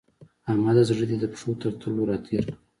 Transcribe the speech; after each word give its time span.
احمده! 0.49 0.81
زړه 0.89 1.03
دې 1.09 1.17
د 1.19 1.25
پښو 1.33 1.51
تر 1.61 1.71
تلو 1.81 2.01
راتېر 2.11 2.43
کړ. 2.49 2.55